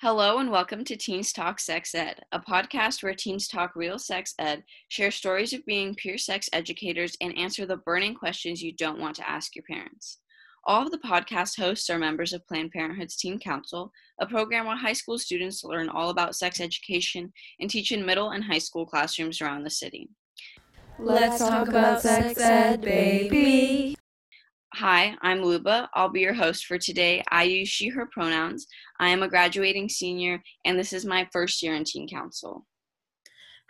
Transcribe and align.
Hello 0.00 0.38
and 0.38 0.48
welcome 0.48 0.84
to 0.84 0.96
Teens 0.96 1.32
Talk 1.32 1.58
Sex 1.58 1.92
Ed, 1.92 2.20
a 2.30 2.38
podcast 2.38 3.02
where 3.02 3.14
teens 3.14 3.48
talk 3.48 3.74
real 3.74 3.98
sex 3.98 4.32
ed, 4.38 4.62
share 4.86 5.10
stories 5.10 5.52
of 5.52 5.66
being 5.66 5.92
peer 5.96 6.16
sex 6.16 6.48
educators, 6.52 7.16
and 7.20 7.36
answer 7.36 7.66
the 7.66 7.78
burning 7.78 8.14
questions 8.14 8.62
you 8.62 8.72
don't 8.72 9.00
want 9.00 9.16
to 9.16 9.28
ask 9.28 9.56
your 9.56 9.64
parents. 9.64 10.18
All 10.66 10.84
of 10.84 10.92
the 10.92 10.98
podcast 10.98 11.58
hosts 11.58 11.90
are 11.90 11.98
members 11.98 12.32
of 12.32 12.46
Planned 12.46 12.70
Parenthood's 12.70 13.16
Teen 13.16 13.40
Council, 13.40 13.90
a 14.20 14.26
program 14.26 14.66
where 14.66 14.76
high 14.76 14.92
school 14.92 15.18
students 15.18 15.64
learn 15.64 15.88
all 15.88 16.10
about 16.10 16.36
sex 16.36 16.60
education 16.60 17.32
and 17.58 17.68
teach 17.68 17.90
in 17.90 18.06
middle 18.06 18.30
and 18.30 18.44
high 18.44 18.58
school 18.58 18.86
classrooms 18.86 19.40
around 19.40 19.64
the 19.64 19.70
city. 19.70 20.08
Let's 21.00 21.40
talk 21.40 21.66
about 21.66 22.02
sex 22.02 22.40
ed, 22.40 22.82
baby. 22.82 23.96
Hi, 24.74 25.16
I'm 25.22 25.42
Luba. 25.42 25.88
I'll 25.94 26.10
be 26.10 26.20
your 26.20 26.34
host 26.34 26.66
for 26.66 26.76
today. 26.76 27.22
I 27.30 27.44
use 27.44 27.68
she, 27.68 27.88
her 27.88 28.06
pronouns. 28.06 28.66
I 29.00 29.08
am 29.08 29.22
a 29.22 29.28
graduating 29.28 29.88
senior, 29.88 30.42
and 30.64 30.78
this 30.78 30.92
is 30.92 31.06
my 31.06 31.26
first 31.32 31.62
year 31.62 31.74
in 31.74 31.84
Teen 31.84 32.06
Council. 32.06 32.66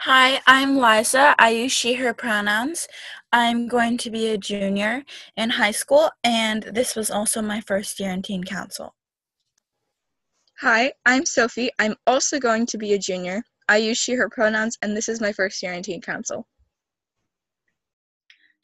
Hi, 0.01 0.41
I'm 0.47 0.77
Liza. 0.77 1.37
I 1.39 1.51
use 1.51 1.71
she, 1.71 1.95
her 1.95 2.13
pronouns. 2.13 2.89
I'm 3.33 3.69
going 3.69 3.97
to 3.99 4.11
be 4.11 4.29
a 4.29 4.39
junior 4.39 5.05
in 5.37 5.51
high 5.51 5.71
school, 5.71 6.11
and 6.25 6.65
this 6.65 6.97
was 6.97 7.13
also 7.13 7.43
my 7.43 7.61
first 7.61 8.01
year 8.01 8.11
in 8.11 8.21
Teen 8.21 8.43
Council. 8.43 8.97
Hi, 10.61 10.93
I'm 11.07 11.25
Sophie. 11.25 11.71
I'm 11.79 11.95
also 12.09 12.41
going 12.41 12.67
to 12.67 12.77
be 12.77 12.93
a 12.95 12.99
junior. 12.99 13.45
I 13.69 13.77
use 13.77 13.99
she, 13.99 14.15
her 14.15 14.29
pronouns, 14.29 14.77
and 14.83 14.97
this 14.97 15.09
is 15.09 15.21
my 15.21 15.33
first 15.33 15.63
year 15.63 15.73
in 15.75 15.85
Teen 15.85 16.01
Council. 16.01 16.49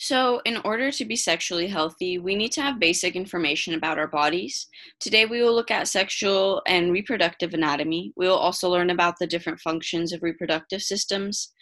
So, 0.05 0.43
in 0.45 0.59
order 0.67 0.91
to 0.91 1.05
be 1.07 1.17
sexually 1.17 1.67
healthy, 1.67 2.19
we 2.19 2.35
need 2.35 2.53
to 2.53 2.61
have 2.61 2.79
basic 2.79 3.17
information 3.17 3.73
about 3.73 3.99
our 3.99 4.07
bodies. 4.07 4.67
Today, 5.01 5.25
we 5.25 5.41
will 5.41 5.55
look 5.55 5.71
at 5.71 5.89
sexual 5.89 6.61
and 6.67 6.93
reproductive 6.93 7.55
anatomy. 7.55 8.13
We 8.15 8.29
will 8.29 8.37
also 8.37 8.69
learn 8.69 8.91
about 8.91 9.15
the 9.19 9.27
different 9.27 9.61
functions 9.61 10.13
of 10.13 10.23
reproductive 10.23 10.83
systems. 10.83 11.55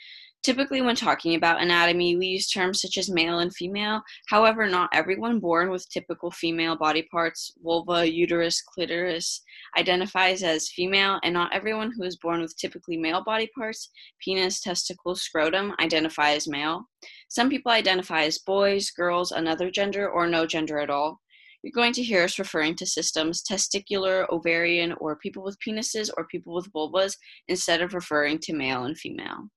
Typically, 0.42 0.82
when 0.82 0.96
talking 0.96 1.36
about 1.36 1.62
anatomy, 1.62 2.16
we 2.16 2.26
use 2.26 2.50
terms 2.50 2.80
such 2.80 2.98
as 2.98 3.08
male 3.08 3.38
and 3.38 3.54
female. 3.54 4.02
However, 4.26 4.66
not 4.66 4.90
everyone 4.92 5.38
born 5.38 5.70
with 5.70 5.88
typical 5.88 6.32
female 6.32 6.76
body 6.76 7.06
parts, 7.12 7.52
vulva, 7.62 8.10
uterus, 8.10 8.60
clitoris, 8.60 9.40
identifies 9.78 10.42
as 10.42 10.68
female, 10.68 11.20
and 11.22 11.32
not 11.32 11.54
everyone 11.54 11.92
who 11.96 12.02
is 12.02 12.16
born 12.16 12.40
with 12.40 12.56
typically 12.56 12.96
male 12.96 13.22
body 13.22 13.48
parts, 13.56 13.90
penis, 14.18 14.60
testicles, 14.60 15.22
scrotum, 15.22 15.76
identify 15.78 16.32
as 16.32 16.48
male. 16.48 16.88
Some 17.32 17.48
people 17.48 17.72
identify 17.72 18.24
as 18.24 18.40
boys, 18.40 18.90
girls, 18.90 19.32
another 19.32 19.70
gender, 19.70 20.06
or 20.06 20.26
no 20.26 20.44
gender 20.44 20.78
at 20.78 20.90
all. 20.90 21.18
You're 21.62 21.72
going 21.72 21.94
to 21.94 22.02
hear 22.02 22.24
us 22.24 22.38
referring 22.38 22.74
to 22.74 22.84
systems 22.84 23.42
testicular, 23.42 24.28
ovarian, 24.28 24.92
or 25.00 25.16
people 25.16 25.42
with 25.42 25.56
penises 25.66 26.10
or 26.18 26.26
people 26.26 26.52
with 26.52 26.70
vulvas 26.74 27.16
instead 27.48 27.80
of 27.80 27.94
referring 27.94 28.38
to 28.40 28.52
male 28.52 28.84
and 28.84 28.98
female. 28.98 29.48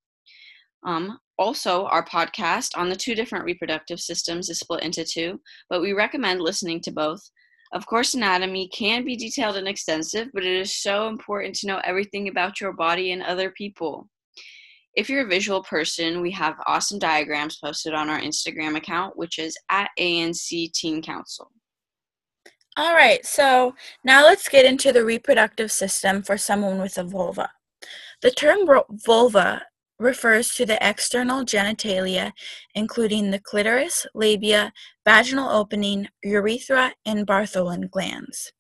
Um, 0.86 1.20
also, 1.38 1.88
our 1.88 2.06
podcast 2.06 2.78
on 2.78 2.88
the 2.88 2.96
two 2.96 3.14
different 3.14 3.44
reproductive 3.44 4.00
systems 4.00 4.50
is 4.50 4.60
split 4.60 4.82
into 4.82 5.04
two, 5.04 5.42
but 5.70 5.82
we 5.82 5.92
recommend 5.92 6.40
listening 6.40 6.80
to 6.80 6.94
both. 6.94 7.30
Of 7.74 7.86
course, 7.88 8.14
anatomy 8.14 8.70
can 8.70 9.04
be 9.04 9.18
detailed 9.18 9.58
and 9.58 9.68
extensive, 9.68 10.30
but 10.34 10.46
it 10.46 10.62
is 10.62 10.82
so 10.82 11.10
important 11.10 11.56
to 11.56 11.68
know 11.68 11.82
everything 11.84 12.30
about 12.30 12.62
your 12.62 12.72
body 12.72 13.12
and 13.12 13.22
other 13.22 13.52
people. 13.52 14.08
If 14.96 15.10
you're 15.10 15.26
a 15.26 15.30
visual 15.30 15.62
person, 15.64 16.22
we 16.22 16.32
have 16.32 16.56
awesome 16.66 17.00
diagrams 17.00 17.58
posted 17.58 17.94
on 17.94 18.10
our 18.10 18.20
Instagram 18.20 18.78
account, 18.78 19.18
which 19.18 19.40
is 19.40 19.58
at 19.70 19.90
ANC 20.00 20.72
Teen 20.74 21.02
Council. 21.02 21.52
All 22.78 22.94
right, 22.94 23.26
so 23.26 23.74
now 24.04 24.24
let's 24.24 24.50
get 24.50 24.66
into 24.66 24.92
the 24.92 25.06
reproductive 25.06 25.72
system 25.72 26.22
for 26.22 26.38
someone 26.38 26.80
with 26.82 26.98
a 26.98 27.04
vulva. 27.04 27.50
The 28.22 28.32
term 28.32 28.68
vulva 29.06 29.64
refers 29.98 30.54
to 30.56 30.66
the 30.66 30.78
external 30.88 31.46
genitalia, 31.46 32.32
including 32.74 33.32
the 33.32 33.40
clitoris, 33.40 34.06
labia, 34.14 34.74
vaginal 35.06 35.50
opening, 35.50 36.08
urethra, 36.24 36.94
and 37.06 37.26
Bartholin 37.26 37.90
glands. 37.90 38.52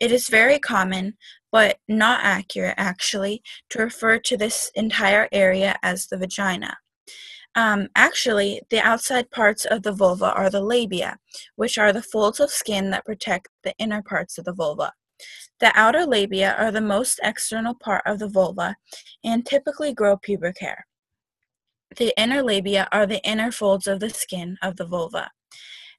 It 0.00 0.12
is 0.12 0.28
very 0.28 0.58
common, 0.58 1.16
but 1.52 1.78
not 1.88 2.20
accurate 2.22 2.74
actually, 2.76 3.42
to 3.70 3.78
refer 3.82 4.18
to 4.18 4.36
this 4.36 4.70
entire 4.74 5.28
area 5.32 5.76
as 5.82 6.06
the 6.06 6.18
vagina. 6.18 6.76
Um, 7.54 7.88
actually, 7.96 8.60
the 8.68 8.80
outside 8.80 9.30
parts 9.30 9.64
of 9.64 9.82
the 9.82 9.92
vulva 9.92 10.32
are 10.34 10.50
the 10.50 10.60
labia, 10.60 11.16
which 11.56 11.78
are 11.78 11.92
the 11.92 12.02
folds 12.02 12.38
of 12.38 12.50
skin 12.50 12.90
that 12.90 13.06
protect 13.06 13.48
the 13.64 13.74
inner 13.78 14.02
parts 14.02 14.36
of 14.36 14.44
the 14.44 14.52
vulva. 14.52 14.92
The 15.60 15.72
outer 15.74 16.04
labia 16.04 16.54
are 16.58 16.70
the 16.70 16.82
most 16.82 17.18
external 17.22 17.74
part 17.74 18.02
of 18.04 18.18
the 18.18 18.28
vulva 18.28 18.76
and 19.24 19.46
typically 19.46 19.94
grow 19.94 20.18
pubic 20.18 20.58
hair. 20.60 20.86
The 21.96 22.12
inner 22.20 22.42
labia 22.42 22.88
are 22.92 23.06
the 23.06 23.24
inner 23.26 23.50
folds 23.50 23.86
of 23.86 24.00
the 24.00 24.10
skin 24.10 24.58
of 24.60 24.76
the 24.76 24.84
vulva. 24.84 25.30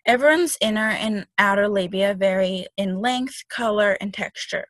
Everyone's 0.08 0.58
inner 0.62 0.92
and 0.92 1.28
outer 1.38 1.68
labia 1.68 2.14
vary 2.14 2.66
in 2.78 3.02
length, 3.02 3.44
color, 3.50 3.98
and 4.00 4.14
texture. 4.14 4.68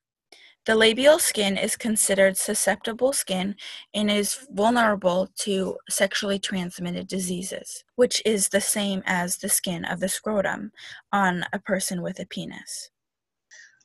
The 0.65 0.73
labial 0.73 1.19
skin 1.19 1.59
is 1.59 1.75
considered 1.75 2.37
susceptible 2.37 3.13
skin 3.13 3.55
and 3.93 4.09
is 4.09 4.47
vulnerable 4.49 5.29
to 5.41 5.77
sexually 5.89 6.39
transmitted 6.39 7.07
diseases, 7.07 7.83
which 7.97 8.19
is 8.25 8.49
the 8.49 8.59
same 8.59 9.03
as 9.05 9.37
the 9.37 9.47
skin 9.47 9.85
of 9.85 9.99
the 9.99 10.09
scrotum 10.09 10.71
on 11.13 11.45
a 11.53 11.59
person 11.59 12.01
with 12.01 12.19
a 12.19 12.25
penis. 12.25 12.89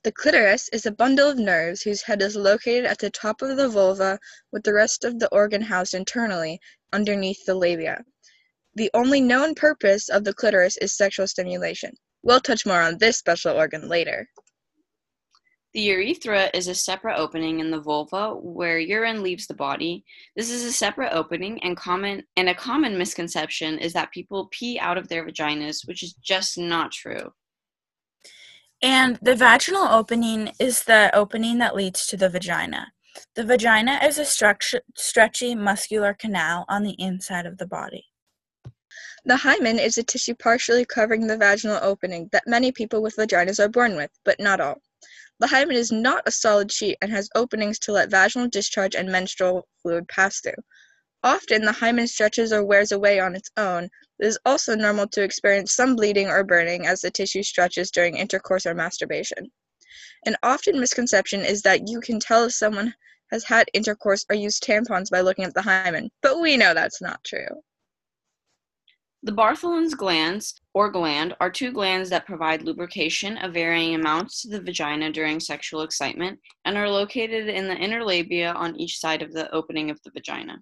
The 0.05 0.13
clitoris 0.13 0.71
is 0.71 0.87
a 0.87 0.91
bundle 0.91 1.29
of 1.29 1.39
nerves 1.39 1.83
whose 1.83 2.01
head 2.01 2.23
is 2.23 2.35
located 2.35 2.87
at 2.87 2.99
the 2.99 3.11
top 3.11 3.43
of 3.43 3.59
the 3.59 3.69
vulva 3.69 4.19
with 4.53 4.63
the 4.63 4.73
rest 4.73 5.05
of 5.05 5.19
the 5.19 5.29
organ 5.29 5.61
housed 5.61 5.93
internally 5.93 6.59
underneath 6.95 7.45
the 7.45 7.55
labia. 7.55 8.03
The 8.75 8.91
only 8.95 9.21
known 9.21 9.55
purpose 9.55 10.09
of 10.09 10.25
the 10.25 10.33
clitoris 10.33 10.77
is 10.79 10.97
sexual 10.97 11.27
stimulation. 11.27 11.93
We'll 12.23 12.41
touch 12.41 12.65
more 12.65 12.81
on 12.81 12.99
this 12.99 13.19
special 13.19 13.57
organ 13.57 13.89
later. 13.89 14.29
The 15.75 15.81
urethra 15.81 16.51
is 16.53 16.69
a 16.69 16.75
separate 16.75 17.17
opening 17.17 17.61
in 17.61 17.71
the 17.71 17.81
vulva 17.81 18.35
where 18.35 18.79
urine 18.79 19.23
leaves 19.23 19.47
the 19.47 19.55
body. 19.55 20.05
This 20.37 20.51
is 20.51 20.65
a 20.65 20.73
separate 20.73 21.13
opening 21.15 21.63
and 21.63 21.77
common 21.77 22.25
and 22.37 22.49
a 22.51 22.55
common 22.55 22.99
misconception 22.99 23.79
is 23.79 23.95
that 23.95 24.11
people 24.11 24.49
pee 24.51 24.79
out 24.79 24.99
of 24.99 25.09
their 25.09 25.27
vaginas, 25.27 25.87
which 25.87 26.03
is 26.03 26.13
just 26.23 26.59
not 26.59 26.93
true. 26.93 27.33
And 28.83 29.19
the 29.23 29.35
vaginal 29.35 29.85
opening 29.85 30.53
is 30.59 30.85
the 30.85 31.11
opening 31.15 31.59
that 31.59 31.75
leads 31.75 32.07
to 32.09 32.17
the 32.17 32.29
vagina. 32.29 32.93
The 33.35 33.45
vagina 33.45 33.99
is 34.03 34.19
a 34.19 34.27
stretchy 34.95 35.55
muscular 35.55 36.13
canal 36.13 36.67
on 36.69 36.83
the 36.83 36.97
inside 36.99 37.47
of 37.47 37.59
the 37.59 37.67
body. 37.67 38.07
The 39.25 39.37
hymen 39.37 39.79
is 39.79 39.99
a 39.99 40.03
tissue 40.03 40.35
partially 40.35 40.85
covering 40.85 41.29
the 41.29 41.37
vaginal 41.37 41.79
opening 41.81 42.29
that 42.33 42.49
many 42.49 42.73
people 42.73 43.01
with 43.03 43.15
vaginas 43.15 43.61
are 43.61 43.69
born 43.69 43.95
with, 43.95 44.11
but 44.25 44.41
not 44.41 44.61
all. 44.61 44.83
The 45.39 45.47
hymen 45.47 45.77
is 45.77 45.93
not 45.93 46.27
a 46.27 46.33
solid 46.33 46.73
sheet 46.73 46.99
and 47.01 47.13
has 47.13 47.31
openings 47.37 47.79
to 47.81 47.93
let 47.93 48.11
vaginal 48.11 48.49
discharge 48.49 48.97
and 48.97 49.11
menstrual 49.11 49.69
fluid 49.81 50.09
pass 50.09 50.41
through. 50.41 50.63
Often 51.23 51.65
the 51.65 51.71
hymen 51.71 52.09
stretches 52.09 52.53
or 52.53 52.65
wears 52.65 52.91
away 52.91 53.21
on 53.21 53.37
its 53.37 53.49
own. 53.57 53.85
It 54.19 54.27
is 54.27 54.41
also 54.45 54.75
normal 54.75 55.07
to 55.09 55.23
experience 55.23 55.73
some 55.73 55.95
bleeding 55.95 56.27
or 56.29 56.43
burning 56.43 56.87
as 56.89 57.01
the 57.01 57.11
tissue 57.13 57.45
stretches 57.45 57.93
during 57.93 58.17
intercourse 58.17 58.67
or 58.67 58.75
masturbation. 58.75 59.53
An 60.27 60.37
often 60.43 60.81
misconception 60.81 61.43
is 61.43 61.63
that 61.63 61.87
you 61.87 62.01
can 62.01 62.19
tell 62.19 62.45
if 62.45 62.55
someone 62.55 62.93
has 63.31 63.45
had 63.45 63.71
intercourse 63.73 64.25
or 64.29 64.35
used 64.35 64.65
tampons 64.65 65.11
by 65.11 65.21
looking 65.21 65.45
at 65.45 65.55
the 65.55 65.63
hymen, 65.63 66.11
but 66.23 66.41
we 66.41 66.57
know 66.57 66.75
that's 66.75 67.01
not 67.01 67.23
true. 67.23 67.63
The 69.25 69.31
Bartholin's 69.33 69.95
glands, 69.95 70.61
or 70.75 70.91
gland, 70.91 71.37
are 71.39 71.49
two 71.49 71.71
glands 71.71 72.11
that 72.11 72.27
provide 72.27 72.63
lubrication 72.63 73.39
of 73.39 73.55
varying 73.55 73.95
amounts 73.95 74.43
to 74.43 74.49
the 74.49 74.61
vagina 74.61 75.13
during 75.13 75.39
sexual 75.39 75.83
excitement 75.83 76.41
and 76.65 76.77
are 76.77 76.91
located 76.91 77.47
in 77.49 77.69
the 77.69 77.77
inner 77.77 78.05
labia 78.05 78.53
on 78.53 78.75
each 78.75 78.99
side 78.99 79.23
of 79.23 79.33
the 79.33 79.49
opening 79.55 79.91
of 79.91 80.03
the 80.03 80.11
vagina. 80.11 80.61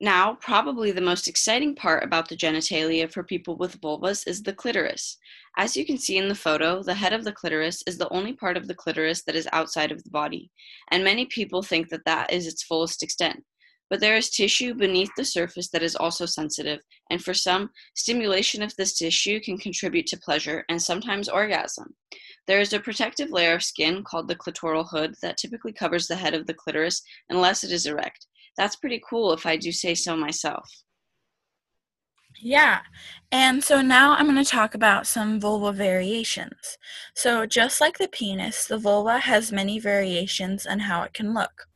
Now, 0.00 0.34
probably 0.40 0.92
the 0.92 1.00
most 1.00 1.26
exciting 1.26 1.74
part 1.74 2.04
about 2.04 2.28
the 2.28 2.36
genitalia 2.36 3.12
for 3.12 3.24
people 3.24 3.56
with 3.56 3.80
vulvas 3.80 4.24
is 4.26 4.40
the 4.40 4.54
clitoris. 4.54 5.18
As 5.58 5.76
you 5.76 5.84
can 5.84 5.98
see 5.98 6.16
in 6.16 6.28
the 6.28 6.34
photo, 6.34 6.84
the 6.84 6.94
head 6.94 7.12
of 7.12 7.24
the 7.24 7.32
clitoris 7.32 7.82
is 7.88 7.98
the 7.98 8.08
only 8.10 8.34
part 8.34 8.56
of 8.56 8.68
the 8.68 8.74
clitoris 8.74 9.24
that 9.24 9.34
is 9.34 9.48
outside 9.52 9.90
of 9.90 10.02
the 10.04 10.10
body, 10.10 10.48
and 10.92 11.02
many 11.02 11.26
people 11.26 11.60
think 11.60 11.88
that 11.88 12.04
that 12.06 12.32
is 12.32 12.46
its 12.46 12.62
fullest 12.62 13.02
extent. 13.02 13.42
But 13.90 14.00
there 14.00 14.16
is 14.16 14.30
tissue 14.30 14.72
beneath 14.72 15.10
the 15.16 15.24
surface 15.24 15.68
that 15.70 15.82
is 15.82 15.96
also 15.96 16.24
sensitive, 16.24 16.80
and 17.10 17.22
for 17.22 17.34
some, 17.34 17.70
stimulation 17.94 18.62
of 18.62 18.74
this 18.76 18.96
tissue 18.96 19.40
can 19.40 19.58
contribute 19.58 20.06
to 20.06 20.16
pleasure 20.16 20.64
and 20.70 20.80
sometimes 20.80 21.28
orgasm. 21.28 21.94
There 22.46 22.60
is 22.60 22.72
a 22.72 22.80
protective 22.80 23.30
layer 23.30 23.56
of 23.56 23.62
skin 23.62 24.04
called 24.04 24.28
the 24.28 24.36
clitoral 24.36 24.88
hood 24.88 25.14
that 25.20 25.36
typically 25.36 25.72
covers 25.72 26.06
the 26.06 26.16
head 26.16 26.34
of 26.34 26.46
the 26.46 26.54
clitoris 26.54 27.02
unless 27.28 27.64
it 27.64 27.72
is 27.72 27.84
erect 27.84 28.26
that's 28.56 28.76
pretty 28.76 29.00
cool 29.08 29.32
if 29.32 29.46
I 29.46 29.56
do 29.56 29.72
say 29.72 29.94
so 29.94 30.16
myself. 30.16 30.68
Yeah, 32.42 32.80
and 33.32 33.62
so 33.62 33.82
now 33.82 34.12
I'm 34.12 34.26
going 34.26 34.42
to 34.42 34.50
talk 34.50 34.74
about 34.74 35.06
some 35.06 35.40
vulva 35.40 35.72
variations. 35.72 36.78
So, 37.14 37.44
just 37.44 37.80
like 37.80 37.98
the 37.98 38.08
penis, 38.08 38.66
the 38.66 38.78
vulva 38.78 39.18
has 39.18 39.52
many 39.52 39.78
variations 39.78 40.64
on 40.66 40.80
how 40.80 41.02
it 41.02 41.12
can 41.12 41.34
look. 41.34 41.66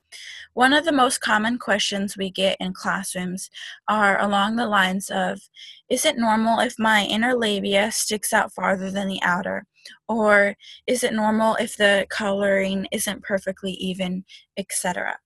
One 0.55 0.73
of 0.73 0.85
the 0.85 0.93
most 0.93 1.21
common 1.21 1.59
questions 1.59 2.17
we 2.17 2.31
get 2.31 2.57
in 2.61 2.75
classrooms 2.75 3.51
are 3.89 4.21
along 4.21 4.55
the 4.55 4.69
lines 4.69 5.11
of 5.11 5.41
Is 5.89 6.05
it 6.05 6.17
normal 6.17 6.61
if 6.61 6.79
my 6.79 7.05
inner 7.05 7.35
labia 7.35 7.91
sticks 7.91 8.33
out 8.33 8.55
farther 8.55 8.89
than 8.89 9.09
the 9.09 9.21
outer? 9.23 9.67
Or 10.09 10.55
is 10.87 11.03
it 11.03 11.13
normal 11.13 11.57
if 11.57 11.77
the 11.77 12.07
coloring 12.09 12.87
isn't 12.93 13.25
perfectly 13.25 13.73
even, 13.73 14.25
etc.? 14.57 15.19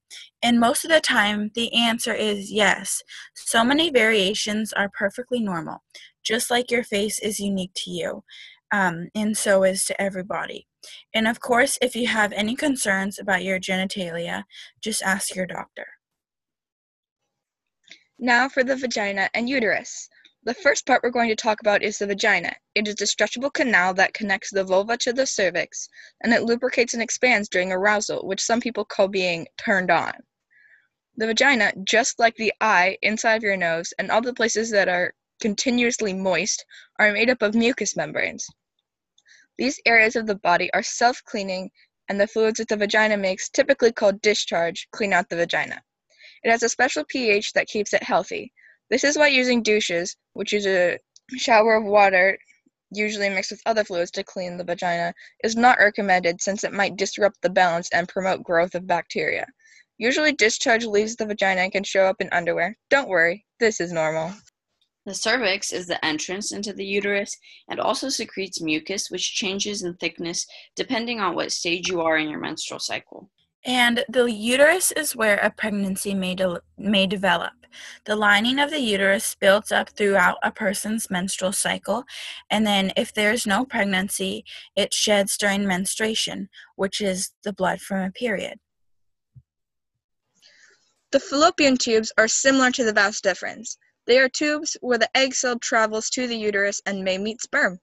And 0.43 0.59
most 0.59 0.85
of 0.87 0.91
the 0.91 1.01
time, 1.01 1.51
the 1.55 1.75
answer 1.75 2.15
is 2.15 2.51
yes. 2.51 3.03
So 3.35 3.63
many 3.63 3.91
variations 3.91 4.73
are 4.73 4.89
perfectly 4.89 5.41
normal, 5.41 5.83
just 6.25 6.51
like 6.51 6.71
your 6.71 6.85
face 6.85 7.19
is 7.21 7.39
unique 7.39 7.75
to 7.85 7.91
you, 7.91 8.25
um, 8.73 9.09
and 9.15 9.37
so 9.37 9.63
is 9.63 9.85
to 9.87 10.01
everybody. 10.01 10.68
And 11.15 11.27
of 11.27 11.41
course, 11.41 11.79
if 11.83 11.97
you 11.97 12.07
have 12.07 12.33
any 12.33 12.55
concerns 12.55 13.19
about 13.19 13.45
your 13.45 13.59
genitalia, 13.59 14.45
just 14.81 15.03
ask 15.03 15.35
your 15.35 15.47
doctor. 15.47 15.87
Now 18.19 18.49
for 18.49 18.65
the 18.65 18.77
vagina 18.77 19.31
and 19.35 19.49
uterus. 19.49 20.09
The 20.45 20.55
first 20.55 20.87
part 20.87 21.03
we're 21.03 21.11
going 21.11 21.29
to 21.29 21.37
talk 21.37 21.61
about 21.61 21.83
is 21.83 21.99
the 21.99 22.07
vagina. 22.07 22.55
It 22.75 22.89
is 22.89 23.01
a 23.01 23.05
stretchable 23.05 23.53
canal 23.53 23.93
that 23.95 24.15
connects 24.15 24.51
the 24.51 24.65
vulva 24.65 24.97
to 24.99 25.13
the 25.13 25.27
cervix, 25.27 25.89
and 26.23 26.33
it 26.33 26.45
lubricates 26.45 26.95
and 26.95 27.03
expands 27.03 27.49
during 27.49 27.71
arousal, 27.71 28.27
which 28.27 28.41
some 28.41 28.61
people 28.61 28.85
call 28.85 29.09
being 29.09 29.47
turned 29.59 29.91
on. 29.91 30.13
The 31.17 31.27
vagina, 31.27 31.73
just 31.85 32.19
like 32.19 32.37
the 32.37 32.53
eye 32.61 32.97
inside 33.03 33.35
of 33.35 33.43
your 33.43 33.57
nose 33.57 33.93
and 33.99 34.11
all 34.11 34.21
the 34.21 34.33
places 34.33 34.71
that 34.71 34.89
are 34.89 35.13
continuously 35.41 36.15
moist, 36.15 36.65
are 36.99 37.13
made 37.13 37.31
up 37.31 37.43
of 37.43 37.55
mucous 37.55 37.97
membranes. 37.97 38.49
These 39.59 39.81
areas 39.87 40.17
of 40.17 40.27
the 40.27 40.37
body 40.37 40.73
are 40.73 40.83
self 40.83 41.23
cleaning, 41.25 41.71
and 42.09 42.21
the 42.21 42.27
fluids 42.27 42.59
that 42.59 42.69
the 42.69 42.77
vagina 42.77 43.17
makes, 43.17 43.51
typically 43.51 43.93
called 43.93 44.23
discharge, 44.23 44.89
clean 44.93 45.13
out 45.13 45.29
the 45.29 45.37
vagina. 45.37 45.83
It 46.45 46.51
has 46.51 46.63
a 46.63 46.69
special 46.69 47.05
pH 47.05 47.53
that 47.55 47.67
keeps 47.67 47.93
it 47.93 48.03
healthy. 48.03 48.53
This 48.89 49.05
is 49.05 49.19
why 49.19 49.29
using 49.29 49.63
douches, 49.63 50.17
which 50.33 50.53
is 50.53 50.67
a 50.67 50.99
shower 51.37 51.75
of 51.75 51.85
water 51.85 52.39
usually 52.91 53.29
mixed 53.29 53.51
with 53.51 53.61
other 53.67 53.85
fluids 53.85 54.11
to 54.13 54.25
clean 54.25 54.57
the 54.57 54.65
vagina, 54.65 55.13
is 55.45 55.57
not 55.57 55.79
recommended 55.79 56.41
since 56.41 56.65
it 56.65 56.73
might 56.73 56.97
disrupt 56.97 57.37
the 57.43 57.51
balance 57.51 57.89
and 57.93 58.09
promote 58.09 58.43
growth 58.43 58.75
of 58.75 58.87
bacteria. 58.87 59.47
Usually, 59.99 60.33
discharge 60.33 60.87
leaves 60.87 61.17
the 61.17 61.27
vagina 61.27 61.63
and 61.63 61.73
can 61.73 61.85
show 61.85 62.05
up 62.07 62.21
in 62.21 62.29
underwear. 62.31 62.77
Don't 62.89 63.09
worry, 63.09 63.45
this 63.59 63.81
is 63.81 63.93
normal. 63.93 64.33
The 65.09 65.15
cervix 65.15 65.73
is 65.73 65.87
the 65.87 66.05
entrance 66.05 66.53
into 66.53 66.75
the 66.75 66.85
uterus 66.85 67.35
and 67.71 67.81
also 67.81 68.11
secretes 68.11 68.61
mucus, 68.61 69.11
which 69.11 69.35
changes 69.35 69.83
in 69.83 69.95
thickness 69.95 70.47
depending 70.77 71.19
on 71.19 71.35
what 71.35 71.51
stage 71.51 71.89
you 71.89 72.03
are 72.03 72.19
in 72.19 72.29
your 72.29 72.39
menstrual 72.39 72.79
cycle. 72.79 73.31
And 73.65 74.05
the 74.11 74.31
uterus 74.31 74.93
is 74.93 75.17
where 75.17 75.39
a 75.39 75.49
pregnancy 75.49 76.13
may, 76.13 76.35
de- 76.35 76.61
may 76.77 77.07
develop. 77.07 77.55
The 78.05 78.17
lining 78.17 78.59
of 78.59 78.69
the 78.69 78.81
uterus 78.81 79.35
builds 79.35 79.73
up 79.73 79.89
throughout 79.89 80.37
a 80.43 80.53
person's 80.53 81.09
menstrual 81.09 81.53
cycle, 81.53 82.05
and 82.51 82.67
then 82.67 82.93
if 82.95 83.15
there's 83.15 83.47
no 83.47 83.65
pregnancy, 83.65 84.45
it 84.77 84.93
sheds 84.93 85.39
during 85.39 85.67
menstruation, 85.67 86.51
which 86.77 87.01
is 87.01 87.33
the 87.45 87.55
blood 87.55 87.81
from 87.81 88.03
a 88.03 88.11
period. 88.11 88.59
The 91.13 91.21
fallopian 91.21 91.79
tubes 91.79 92.13
are 92.19 92.29
similar 92.29 92.71
to 92.73 92.85
the 92.85 92.93
vas 92.93 93.23
deferens. 93.23 93.79
They 94.09 94.19
are 94.19 94.29
tubes 94.29 94.75
where 94.81 94.97
the 94.97 95.15
egg 95.15 95.35
cell 95.35 95.59
travels 95.59 96.09
to 96.11 96.27
the 96.27 96.37
uterus 96.37 96.81
and 96.87 97.05
may 97.05 97.19
meet 97.19 97.43
sperm. 97.43 97.79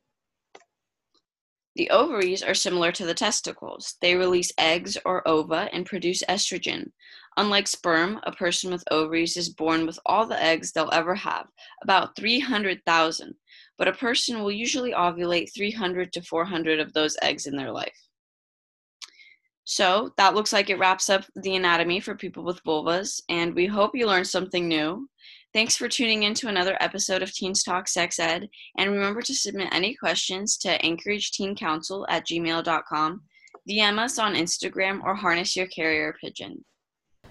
The 1.75 1.91
ovaries 1.91 2.41
are 2.41 2.55
similar 2.55 2.91
to 2.93 3.05
the 3.05 3.13
testicles. 3.13 3.95
They 4.01 4.15
release 4.15 4.51
eggs 4.57 4.97
or 5.05 5.27
ova 5.27 5.69
and 5.71 5.85
produce 5.85 6.23
estrogen. 6.27 6.91
Unlike 7.37 7.67
sperm, 7.67 8.19
a 8.23 8.31
person 8.31 8.71
with 8.71 8.83
ovaries 8.89 9.37
is 9.37 9.49
born 9.49 9.85
with 9.85 9.99
all 10.05 10.25
the 10.25 10.41
eggs 10.41 10.71
they'll 10.71 10.89
ever 10.91 11.13
have, 11.13 11.47
about 11.83 12.15
300,000, 12.15 13.35
but 13.77 13.87
a 13.87 13.93
person 13.93 14.41
will 14.41 14.51
usually 14.51 14.93
ovulate 14.93 15.53
300 15.53 16.11
to 16.13 16.21
400 16.23 16.79
of 16.79 16.93
those 16.93 17.17
eggs 17.21 17.45
in 17.45 17.55
their 17.55 17.71
life. 17.71 18.07
So 19.65 20.13
that 20.17 20.33
looks 20.33 20.53
like 20.53 20.69
it 20.69 20.79
wraps 20.79 21.09
up 21.09 21.25
the 21.35 21.55
anatomy 21.55 21.99
for 21.99 22.15
people 22.15 22.43
with 22.43 22.63
vulvas, 22.63 23.21
and 23.29 23.53
we 23.53 23.65
hope 23.65 23.95
you 23.95 24.07
learned 24.07 24.27
something 24.27 24.67
new. 24.67 25.09
Thanks 25.55 25.77
for 25.77 25.87
tuning 25.87 26.23
in 26.23 26.33
to 26.33 26.49
another 26.49 26.75
episode 26.81 27.23
of 27.23 27.31
Teens 27.31 27.63
Talk 27.63 27.87
Sex 27.87 28.19
Ed, 28.19 28.49
and 28.77 28.91
remember 28.91 29.21
to 29.21 29.33
submit 29.33 29.69
any 29.71 29.95
questions 29.95 30.57
to 30.57 30.85
Anchorage 30.85 31.31
Teen 31.31 31.55
Council 31.55 32.05
at 32.09 32.27
gmail.com, 32.27 33.21
DM 33.69 33.97
us 33.97 34.19
on 34.19 34.33
Instagram, 34.33 35.01
or 35.05 35.15
harness 35.15 35.55
your 35.55 35.67
carrier 35.67 36.13
pigeon. 36.21 36.65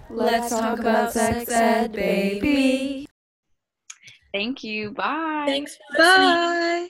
Let's 0.08 0.48
talk 0.48 0.78
about 0.78 1.12
sex 1.12 1.50
ed, 1.52 1.92
baby. 1.92 3.06
Thank 4.32 4.64
you. 4.64 4.92
Bye. 4.92 5.44
Thanks 5.46 5.76
for 5.76 6.02
listening. 6.02 6.28
Bye! 6.28 6.88